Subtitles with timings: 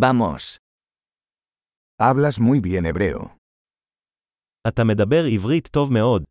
[0.00, 0.57] Vamos.
[1.99, 3.35] Hablas muy bien hebreo.
[4.67, 6.23] אתה מדבר עברית טוב מאוד.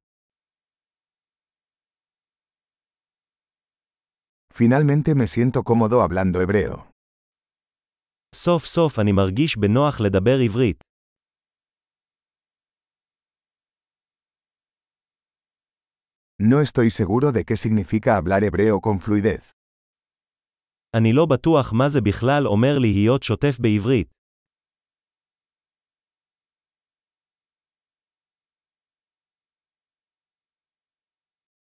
[4.54, 6.90] Finalmente me siento cómodo hablando hebreo.
[8.34, 10.84] סוף סוף אני מרגיש בנוח לדבר עברית.
[16.42, 19.50] No estoy seguro de qué significa hablar hebreo con fluidez.
[20.97, 24.15] אני לא בטוח מה זה בכלל אומר להיות שוטף בעברית.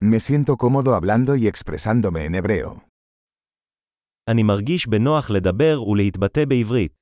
[0.03, 2.87] Me siento cómodo hablando y expresándome en hebreo.
[4.29, 6.93] אני מרגיש בנוח לדבר ולהתבטא בעברית.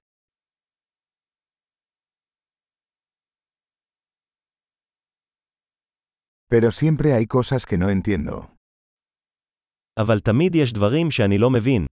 [6.50, 8.48] Pero siempre hay cosas que no entiendo.
[10.00, 11.86] אבל תמיד יש דברים שאני לא מבין.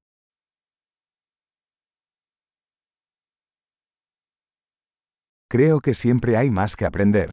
[5.54, 7.30] Creo que siempre hay más que aprender.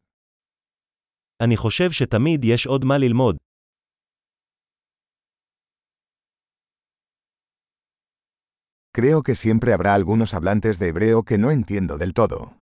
[1.42, 3.36] אני חושב שתמיד יש עוד מה ללמוד.
[8.98, 12.54] Creo que siempre habrá algunos hablantes de hebreo que no entiendo del todo.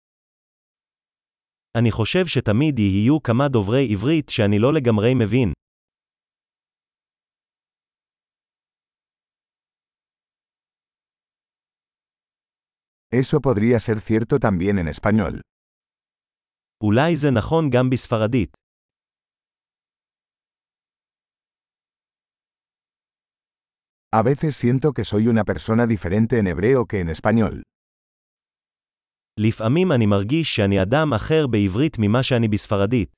[1.78, 5.54] אני חושב שתמיד יהיו כמה דוברי עברית שאני לא לגמרי מבין.
[13.12, 15.42] Eso podría ser cierto también en español.
[16.84, 18.58] אולי זה נכון גם בספרדית.
[24.16, 27.62] A veces siento que soy una persona diferente en hebreo que en español.
[29.40, 33.10] לפעמים אני מרגיש שאני אדם אחר בעברית ממה שאני בספרדית.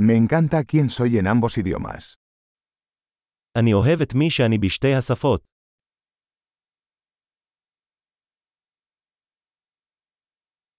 [0.00, 2.14] Me encanta quién soy en ambos idiomas.
[3.55, 5.58] אני אוהב את מי שאני בשתי השפות.